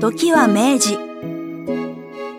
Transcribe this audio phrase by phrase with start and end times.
[0.00, 0.96] 時は明治。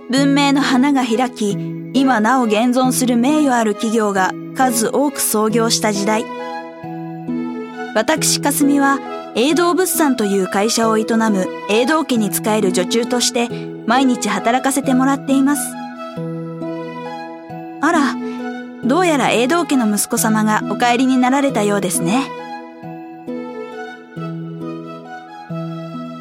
[0.10, 1.58] 文明の花が開き、
[1.94, 6.24] 今なお現存する名誉ある企業が数多く創業した時代。
[7.96, 9.00] 私、かすみは、
[9.36, 13.48] 栄道物産という会社を営む栄道家に仕える女中として
[13.86, 15.62] 毎日働かせてもらっています。
[17.82, 18.16] あら、
[18.86, 22.30] どうやら栄道家の息子様がお帰りになられたようですね。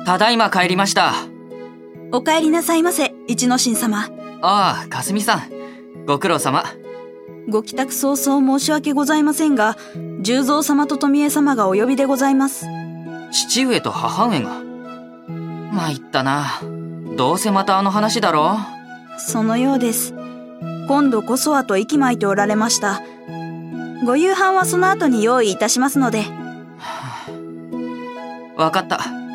[0.05, 1.13] ただいま帰りました。
[2.11, 4.09] お帰りなさいませ、一之進様。
[4.41, 5.43] ああ、かすみさん。
[6.07, 6.65] ご苦労様。
[7.49, 9.77] ご帰宅早々申し訳ございませんが、
[10.21, 12.67] 十三様と富江様がお呼びでございます。
[13.31, 14.63] 父上と母上が。
[15.73, 16.47] 参ったな。
[17.17, 18.57] どうせまたあの話だろ
[19.19, 20.15] そのようです。
[20.89, 23.03] 今度こそはと息巻いておられました。
[24.07, 26.25] ご夕飯はその後に用意いたしますので。
[28.57, 29.28] わかった。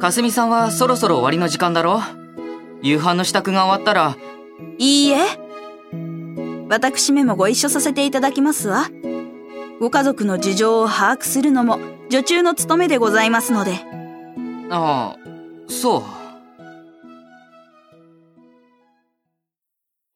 [0.00, 2.00] かすみさんはそろそろ終わりの時間だろ
[2.82, 4.16] 夕飯の支度が終わったら、
[4.78, 5.18] いいえ。
[6.70, 8.88] 私めもご一緒させていただきますわ。
[9.78, 13.80] ご家族の事情を把握するのも女中の務めでございますので。
[14.70, 15.18] ああ、
[15.68, 16.02] そう。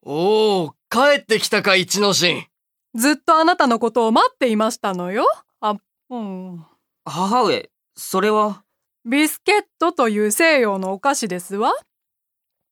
[0.06, 2.46] おお、帰ってきたか、一之進。
[2.94, 5.26] ずっとあなたのことを待っていましたのよ。
[5.60, 5.76] あ、
[6.08, 6.64] うん。
[7.04, 8.63] 母上、それは、
[9.06, 11.74] ビスケットという西洋のお菓子ですわ。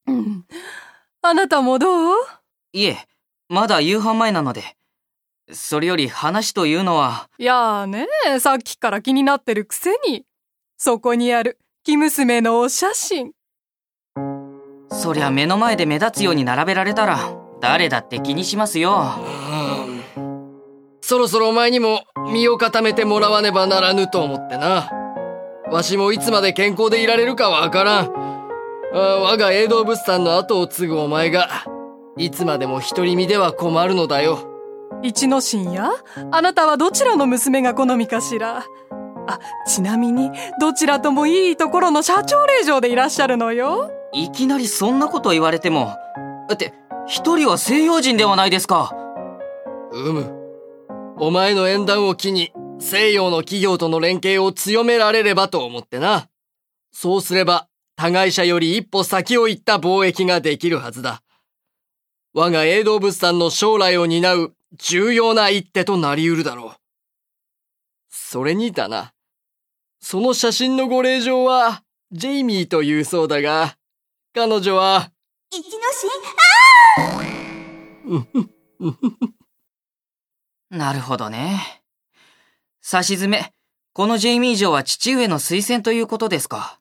[0.06, 0.46] うん。
[1.20, 2.14] あなたもどう？
[2.72, 2.96] いえ、
[3.48, 4.76] まだ夕飯前なので。
[5.52, 8.06] それより話というのは、いやあね
[8.40, 10.24] さっきから気になってるくせに。
[10.78, 13.32] そこにある、生娘のお写真。
[14.90, 17.18] そりゃ目の前で目立つように並べられたら、
[17.60, 19.02] 誰だって気にしますよ。
[20.16, 20.52] うん。
[21.02, 24.90] そろそろお前にも身を固めてもらわねばならぬと思ってな。
[25.72, 28.12] わしもいつまで健康でいられるかわからん。
[28.94, 31.48] あ我が栄道物産の後を継ぐお前が、
[32.18, 34.50] いつまでも独り身では困るのだよ。
[35.02, 35.90] 一之進や
[36.30, 38.66] あなたはどちらの娘が好みかしら？
[39.26, 40.30] あ、ちなみに、
[40.60, 43.90] どちらともいいところの社長令嬢でいらっしゃるのよ。
[44.12, 45.96] いきなりそんなこと言われても。
[46.48, 46.74] だって、
[47.06, 48.92] 一人は西洋人ではないですか。
[49.92, 50.34] うむ。
[51.18, 52.52] お前の縁談を機に、
[52.82, 56.28] 西洋の企業との連携を強められればと思ってな。
[56.92, 61.22] そうすれば、互い者より一歩先を行った貿易ができるはずだ。
[62.34, 66.76] 我が栄道物産の将来を担う重要な一手となり得るだろう。
[68.10, 69.14] それにだな。
[70.00, 73.78] その写真のご令状は、ジェイミーというそうだが、
[74.34, 75.12] 彼女は、
[75.50, 75.70] 一之
[78.10, 78.26] 進？
[80.70, 81.81] なるほどね。
[82.82, 83.52] 差し詰め、
[83.92, 86.80] このジェイミー城は父上の推薦ということですか？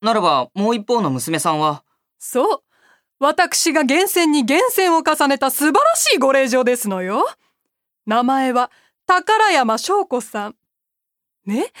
[0.00, 1.82] ならば、もう一方の娘さんは、
[2.18, 2.62] そう。
[3.18, 7.26] 私が厳選に厳選を重ねた素晴らしいご令状ですのよ。
[8.06, 8.70] 名前は、
[9.06, 10.56] 宝山翔子さん。
[11.44, 11.72] ね？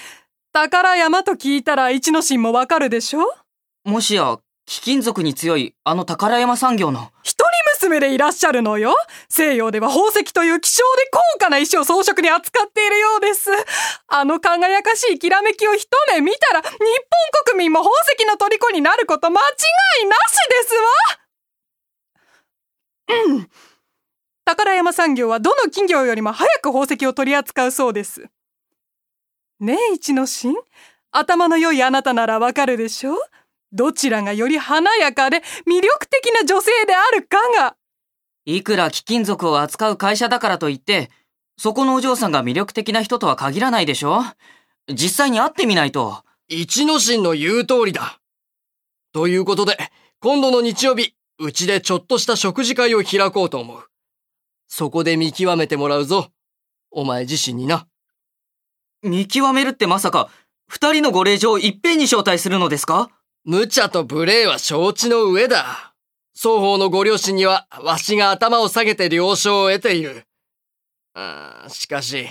[0.52, 3.20] 宝山と聞いたら一之進もわかるでしょ？
[3.84, 8.96] もしや、貴金属に強いあの宝山産業の、一人娘でいらっしゃるのよ。
[9.28, 13.50] 西洋では宝石という希少で高価な石を装飾に扱っているようです。
[14.08, 16.78] あの輝かしいきらめきを一目見たら、日本
[17.44, 19.44] 国民も宝石の虜になること間違
[20.02, 20.80] いなしですわ。
[23.28, 23.48] うん。
[24.44, 28.26] 宝山産業はどの企業よりも早く宝石を取り扱うそうです。
[29.60, 30.54] ねえ、一之進。
[31.10, 33.20] 頭の良いあなたならわかるでしょう
[33.72, 37.76] どちらがより華やかで魅力的な女性であるかが。
[38.44, 41.10] いくら貴金属を扱う会社だからといって、
[41.58, 44.22] そこのお嬢さんが魅力的な人とは限らないでしょ
[44.88, 46.22] 実際に会ってみないと。
[46.48, 48.20] 一之進の言う通りだ。
[49.12, 49.76] ということで、
[50.20, 53.84] 今度の日曜日、うちでちょっとした食事会を開こうと思う。
[54.68, 56.30] そこで見極めてもらうぞ。
[56.92, 57.88] お前自身にな。
[59.02, 60.30] 見極めるってまさか、
[60.68, 63.10] 二人のご令状をいっぺんに招待するのですか？
[63.48, 65.94] 無茶と無礼は承知の上だ。
[66.34, 70.24] 双方のご両親には、わしが頭を下げて了承を得ている。
[71.14, 72.26] あーしかし、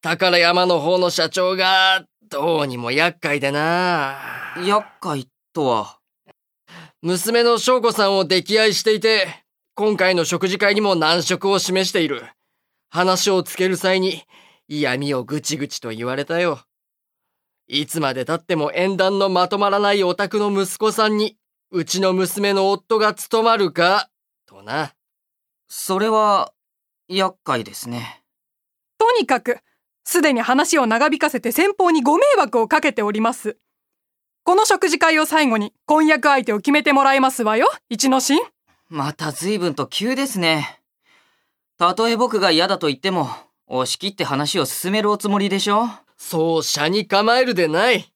[0.00, 4.16] 宝山の方の社長が、どうにも厄介でな。
[4.64, 5.98] 厄介とは？
[7.02, 9.44] 娘の翔子さんを溺愛していて、
[9.74, 12.24] 今回の食事会にも難色を示している。
[12.88, 14.22] 話をつける際に、
[14.68, 16.60] 嫌味をぐちぐちと言われたよ。
[17.72, 21.36] いつまで経っても縁談のまとまらないお宅の息子さんに、
[21.70, 24.10] うちの娘の夫が務まるか、
[24.44, 24.92] とな。
[25.68, 26.52] それは、
[27.06, 28.24] 厄介ですね。
[28.98, 29.58] とにかく、
[30.02, 33.56] すでに話を長引かせて先方にご迷惑をかけております。
[34.42, 38.40] この食事会を最後に婚約相手を決めてもらいますわよ、一之進。
[38.88, 40.80] また随分と急ですね。
[41.78, 43.30] たとえ僕が嫌だと言っても、
[43.68, 45.88] 押し切って話を進めるおつもりでしょ
[46.22, 48.12] そう、車に構えるでない。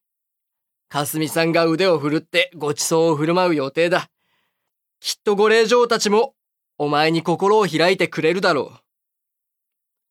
[0.89, 4.09] かすみさんが腕を振るってごちそうを振る舞う予定だ。
[5.01, 6.35] きっとご令嬢たちも、
[6.77, 8.79] お前に心を開いてくれるだろう。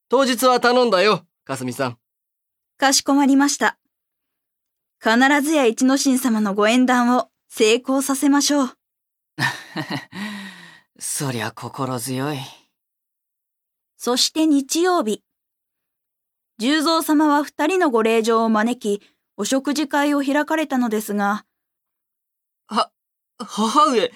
[0.08, 1.98] 当日は頼んだよ、かすみさん。
[2.76, 3.78] かしこまりました。
[5.00, 8.70] 必ずや一之進様のご縁談を成功させましょう。
[10.98, 12.38] そりゃ心強い。
[13.96, 15.22] そして日曜日。
[16.58, 19.02] 十三様は二人のご令嬢を招き、
[19.36, 21.44] お食事会を開かれたのですが、
[22.68, 22.90] は、
[23.38, 24.12] 母上、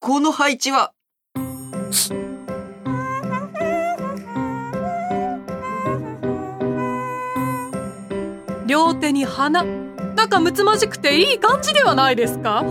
[0.00, 0.92] この配置は？
[8.66, 9.64] 両手に花。
[10.16, 12.62] 仲睦まじくていい感じではないですか？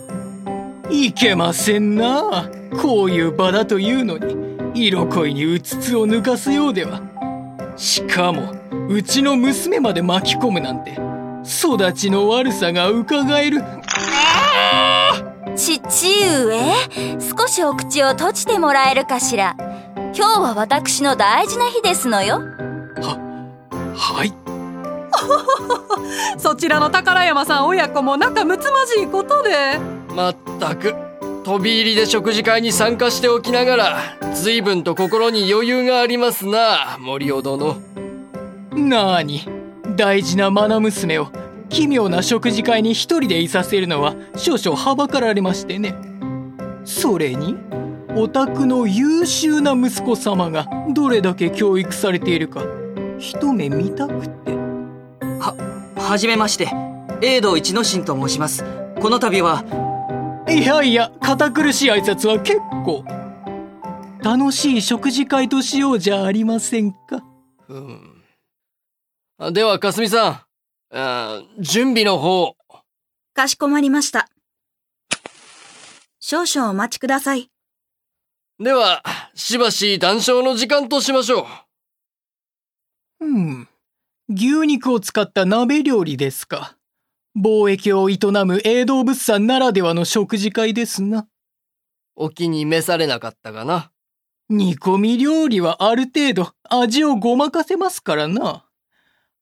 [0.90, 2.48] いけませんな
[2.80, 4.36] こういう場だというのに
[4.74, 7.00] 色恋にうつつを抜かすようでは
[7.76, 8.52] しかも
[8.88, 10.92] うちの娘まで巻き込むなんて
[11.44, 13.62] 育ちの悪さがうかがえる。
[15.54, 16.74] 父上
[17.20, 19.56] 少しお口を閉じてもらえるかしら？
[20.14, 22.40] 今日は私の大事な日ですのよ。
[23.94, 24.32] はい。
[26.38, 29.78] そちらの宝山さん親子も仲睦まじいことで。
[30.14, 30.94] まったく、
[31.46, 37.76] 飛び入りで食事会に参加しておきながら、随分と心に余裕がありますな、森尾殿。
[38.72, 39.48] なーに
[39.94, 41.28] 大事な愛娘を
[41.68, 45.94] 奇妙な食事会に一人でいさせるのは少々はばかられましてね
[46.84, 47.56] それに
[48.16, 52.64] お宅の優秀な息子様がどれだけ教育されているか
[53.20, 54.50] 一目見たくて
[55.36, 56.68] はじめまして、
[57.20, 58.64] 永道一之進と申します。
[59.00, 59.85] この度は、
[60.48, 63.04] いやいや堅苦しい挨拶は結構
[64.22, 67.24] 楽しい食事会としようじゃありませんか
[67.68, 68.22] うん。
[69.38, 70.40] あでは、かすみさん。
[70.96, 72.56] あ準備の方。
[73.34, 74.28] かしこまりました。
[76.20, 77.50] 少々お待ちください。
[78.58, 79.02] では、
[79.34, 81.46] しばし談笑の時間としましょ
[83.20, 83.26] う。
[83.26, 83.68] うん
[84.28, 86.75] 牛肉を使った鍋料理ですか
[87.36, 91.28] 貿易を営む営道物産ならではの食事会ですな。
[92.14, 93.90] お気に召されなかったかな？
[94.48, 98.64] 煮込み料理はある程度味をごまかせますからな。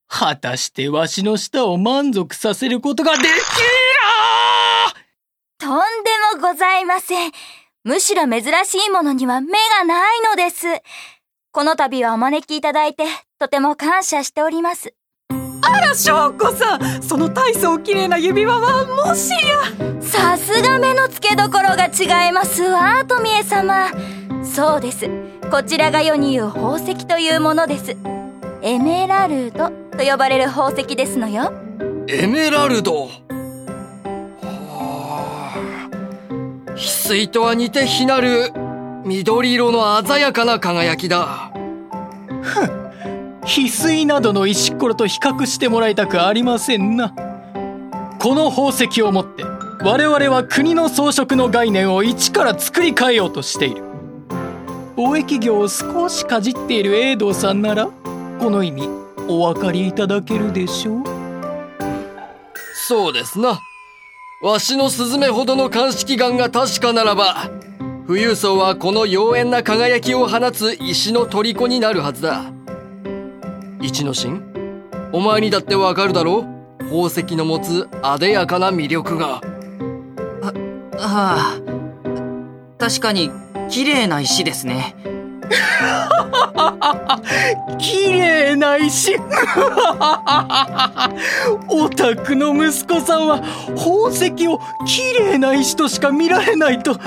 [0.09, 3.31] 果たしてわしの舌を満足させることができる
[5.59, 5.79] とんで
[6.41, 7.33] もございません。
[7.85, 10.67] むしろ珍しいものには目がないのです。
[11.53, 13.05] この度はお招きいただいて
[13.39, 14.89] とても感謝しております。
[14.89, 15.04] あ
[15.81, 19.39] ら、翔子さん、その大層綺麗な指輪はもしや。
[20.01, 23.89] さすが目の付けどころが違いますわ富江様
[24.45, 25.09] そうです
[25.51, 27.97] こちらが世に言う宝石というものです
[28.63, 31.53] エメラルドと呼ばれる宝石ですのよ
[32.07, 33.07] エメラルド？
[33.07, 33.11] は
[35.55, 35.55] あ。
[36.75, 38.53] 翡翠とは似て非なる、
[39.05, 41.51] 緑色の鮮やかな輝きだ。
[43.47, 47.15] 翡翠などの石ころと比較してもらいたくありませんな
[48.19, 49.45] この宝石をもって
[49.83, 53.83] 我々は国の装飾の概念を一から作り変えようとしている
[54.97, 57.89] 貿易業を少しかじっている永道さんなら
[58.39, 58.89] この意味
[59.29, 61.05] お分かりいただけるでしょう？
[62.75, 63.61] そうですな。
[64.43, 67.51] わしのスズメほどの鑑識眼が確かならば、
[68.07, 72.45] 富裕層はこの妖艶な輝きを放つ石の虜になるはずだ。
[73.85, 74.43] 一之進
[75.13, 76.39] お前にだってわかるだろ？
[76.39, 76.45] う
[76.85, 79.43] 宝石の持つあでやかな魅力が。
[80.97, 81.61] はあ、
[82.79, 83.31] 確かに、
[83.69, 84.97] 綺麗な石ですね。
[87.79, 89.17] 綺麗な石
[91.69, 93.41] お宅の息子さんは
[93.77, 96.97] 宝石を綺麗な石としか見られないと。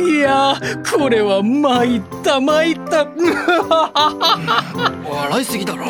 [0.00, 0.56] いや
[0.90, 3.06] これは参った参った。
[5.08, 5.86] 笑いすぎだろ。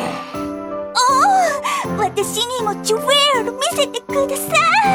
[1.96, 3.00] 私にもジュエ
[3.44, 4.42] ル見せてくださ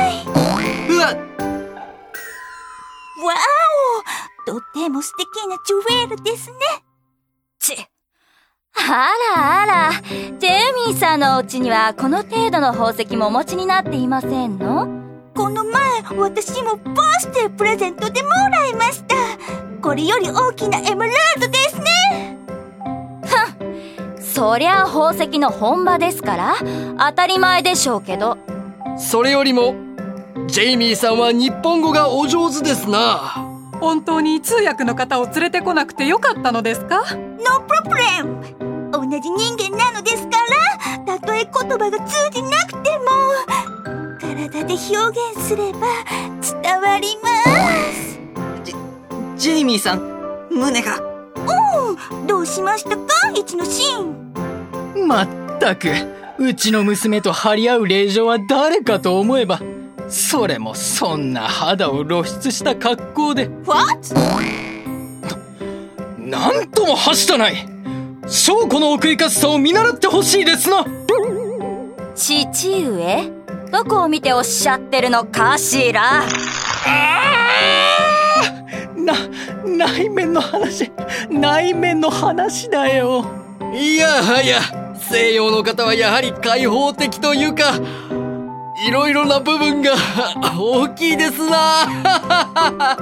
[0.09, 0.25] い。
[0.89, 1.07] うわ。
[1.07, 3.23] わお
[4.45, 6.57] とても素敵なジュエルですね。
[7.59, 7.75] ち
[8.75, 9.91] あらあら。
[10.39, 14.87] ジェイミーさんのお家にはこの程度の宝石もお持ちになっていませんの？
[15.35, 19.15] この前私もバースデープレゼントでもらいました。
[19.81, 22.37] これより大きなエメラルドですね。
[23.25, 24.21] ふん。
[24.21, 26.55] そそりゃ宝石の本場ですから
[26.99, 28.37] 当たり前でしょうけど。
[28.97, 29.73] それよりも
[30.47, 33.52] ジェイミーさんは日本語がお上手ですな
[33.83, 38.89] 本当に通訳の方を連れてこなくてよかったのですか？No problem!
[38.91, 40.37] 同じ人間なのですか
[41.05, 43.05] らたとえ言葉が通じなくても
[44.21, 45.79] 体で表現すれば
[46.63, 47.29] 伝わりま
[47.91, 48.19] す。
[49.35, 51.01] ジェイミーさん、胸が。
[52.25, 53.03] どうしましたか？
[53.35, 55.07] 一のシーン。
[55.07, 55.27] まっ
[55.59, 55.89] たく
[56.39, 59.59] うちの娘と張り合う令状は誰かと思えば
[60.09, 63.49] それもそんな肌を露出した格好で。
[63.65, 64.13] What?
[66.17, 67.67] なんともはしたない。
[68.27, 70.85] 証拠の送りかすさを見習ってほしいですな。
[72.15, 73.31] 父上？
[73.71, 76.23] どこを見ておっしゃってるのかしら？
[78.95, 79.13] な
[79.65, 80.91] 内面の話。
[81.29, 83.25] 内面の話だよ。
[83.73, 84.59] いやはや
[84.99, 87.73] 西洋の方はやはり開放的というか
[88.85, 89.93] いろいろな部分が
[90.59, 91.85] 大きいですな。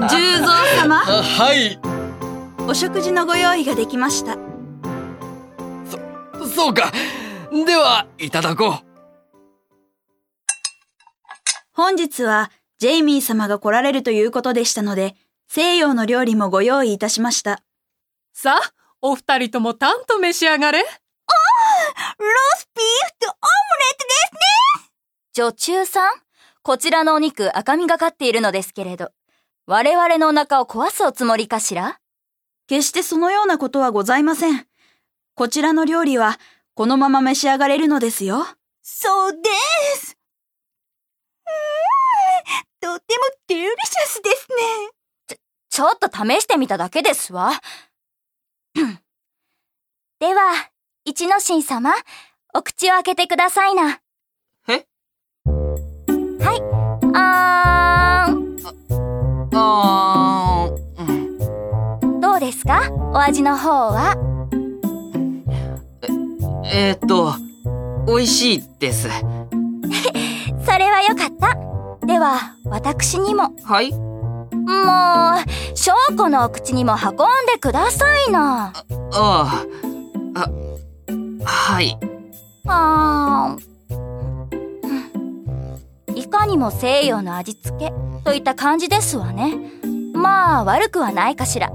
[0.09, 1.79] 重蔵様、あはい。
[2.67, 4.37] お食事のご用意ができました。
[6.55, 6.91] そうか。
[7.65, 8.79] ではいただこ
[11.73, 15.15] 本日は、ジェイミー様が来られるということでしたので、
[15.49, 17.61] 西洋の料理もご用意いたしました。
[18.33, 18.71] さあ
[19.01, 20.79] お二人ともたんと召し上がれ。
[20.79, 20.89] ロー
[22.57, 24.80] スビーフとオムレットですね
[25.33, 26.11] 女中さん？
[26.61, 29.11] こちらのお肉赤みがかっているのですけれど
[29.65, 31.99] 我々のお腹を壊すおつもりかしら？
[32.67, 34.67] 決してそのようなことはございません。
[35.35, 36.37] こちらの料理は、
[36.73, 38.45] このまま召し上がれるのですよ。
[38.81, 39.39] そうで
[39.95, 40.17] す
[42.83, 44.91] うーんとてもデリシャスですね
[45.69, 47.53] ちょっと試してみただけですわ。
[50.19, 50.51] では、
[51.05, 51.93] 一之進様、
[52.53, 54.00] お口を開けてくださいな。
[56.41, 56.61] えはい。
[57.15, 58.57] あーん。
[59.53, 61.01] あー、
[62.03, 62.81] うんどうですか？
[63.13, 64.15] お味の方は？
[66.73, 67.33] えー、っと、
[68.07, 69.07] 美味しいです。
[70.65, 71.57] それはよかった。
[72.05, 73.51] では、私にも。
[73.63, 73.97] はいも
[74.67, 77.15] う、翔子のお口にも運ん
[77.51, 78.67] でくださいな。
[78.67, 78.73] あ
[79.13, 79.65] あ。
[80.35, 80.49] あ、
[81.43, 81.97] はい。
[82.67, 83.70] あー
[86.31, 89.55] かにも西洋の味付けといった感じですわね。
[90.13, 91.69] まあ、悪くはないかしら。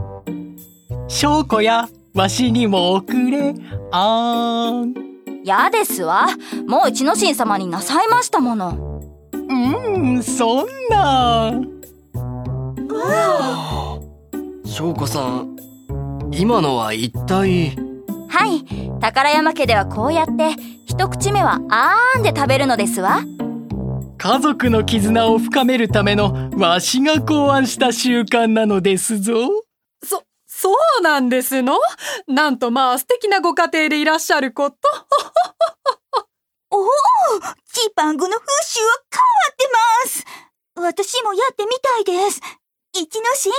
[1.06, 3.54] 証拠やわしにも送れ
[3.92, 4.94] あーん
[5.44, 6.26] 嫌ですわ。
[6.66, 9.00] もう一之進様になさいましたもの。
[9.32, 9.38] う
[10.18, 11.52] んそんな
[14.64, 15.56] 翔子さん
[16.32, 17.76] 今のは一体？
[18.28, 18.64] はい。
[19.00, 23.20] 宝山家ではこうやって、一口目はあーんで食べるのですわ。
[24.26, 29.33] 家族の絆を深めるためのわしが考案した習慣なのですぞ。
[30.04, 31.78] そそうなんですの？
[32.26, 34.76] なんとまあ素敵なご家庭でいらっしゃること。
[36.71, 36.88] おお
[37.73, 39.71] ジーパングの風習は変わって
[40.02, 40.25] ます。
[40.75, 42.40] 私もやってみたいです。
[42.95, 43.54] 一のシーン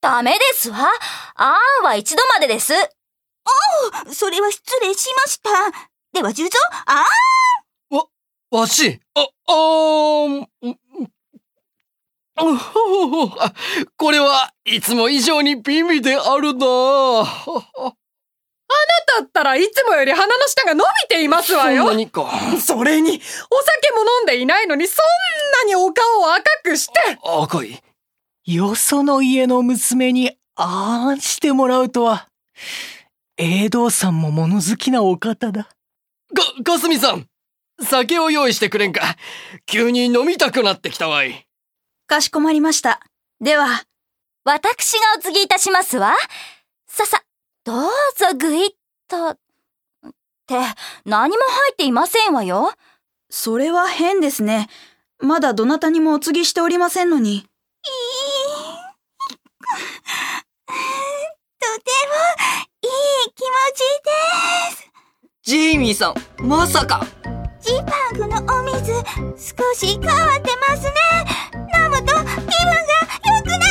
[0.00, 0.90] ダメですわ。
[1.36, 2.72] あーんは一度までです。
[4.12, 5.50] それは失礼しました。
[6.12, 7.06] では重蔵あ
[8.50, 10.46] わしあ、あー
[13.96, 16.66] これはいつも以上に美味であるな。
[19.18, 22.30] だったらいつもより鼻の下が伸びていますわそんなよにか。
[22.60, 23.20] それにお酒
[23.92, 26.92] も飲んでいないのにそんなにお顔を赤くして。
[27.24, 27.82] 赤い。
[28.46, 32.28] よその家の娘にあーんしてもらうとは
[33.36, 35.64] 栄道さんも物好きなお方だ。
[35.64, 37.26] か、かすみさん
[37.82, 39.16] 酒を用意してくれんか
[39.66, 41.46] 急に飲みたくなってきたわい。
[42.06, 43.00] かしこまりました。
[43.40, 43.84] では、
[44.44, 46.14] 私がお継ぎいたしますわ。
[46.86, 47.22] ささ、
[47.64, 48.70] どうぞぐいっ
[49.08, 49.28] と。
[49.28, 49.36] っ
[50.46, 50.56] て、
[51.04, 52.72] 何も入っていませんわよ。
[53.30, 54.68] それは変ですね。
[55.18, 57.42] まだどなたにもお継ぎしておりませんのに。
[61.60, 62.14] とても
[62.82, 63.78] いい気持ち
[64.72, 64.90] です
[65.42, 66.14] ジェイミーさん、
[66.46, 67.06] まさか。
[67.70, 68.92] ジーパングのお水
[69.36, 70.92] 少し変わってますね。
[71.72, 72.34] 飲むと気分が
[73.36, 73.62] 良くなり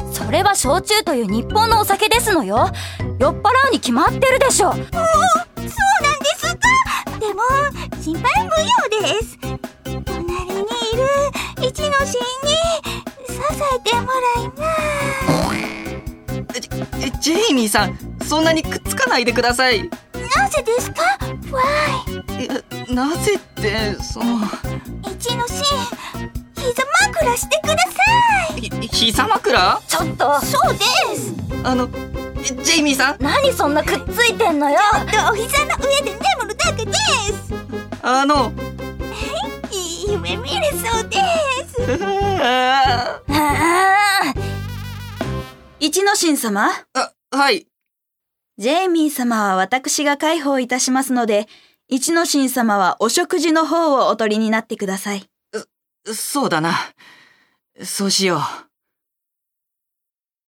[0.00, 0.18] ます。
[0.24, 2.70] それは焼酎という日本のお酒ですのよ。
[3.18, 4.72] 酔っ払うに決まってるでしょ。
[4.72, 4.88] そうなんで
[6.38, 6.58] すか。
[7.20, 7.42] でも
[8.02, 8.50] 心配無
[8.96, 9.38] 用です。
[9.84, 10.64] 隣にい
[10.96, 11.04] る
[11.60, 12.56] 一のシーンに
[13.28, 13.34] 支
[13.76, 14.64] えてもらいま
[16.50, 16.56] す。
[17.04, 19.82] えジェイミーさん、そんなにくっつかかないでください。
[20.36, 21.02] なぜですか？
[21.50, 21.60] わ
[22.08, 22.11] え
[22.92, 24.40] なぜって、その、
[25.10, 25.64] 一のシ
[26.56, 29.80] 膝枕してくださひ、膝枕？
[29.88, 30.80] ちょっといそうで
[31.16, 31.32] す。
[31.64, 31.88] あの、
[32.42, 33.16] ジェイミーさん？
[33.22, 34.78] 何そんなくっついてんのよ。
[35.10, 37.54] でお膝の上で眠るだけです。
[38.02, 38.52] あの、
[39.70, 42.02] いい夢見れそうです。
[42.42, 44.34] ああ
[45.80, 46.68] 一之進様？
[46.92, 47.66] あ、はい。
[48.58, 51.48] ジェイミー様は私が介抱いたしますので、
[51.94, 55.26] 一之進様はお食事の方をお取りになってください。
[56.06, 56.72] そうだな。
[57.82, 58.71] そうしよう。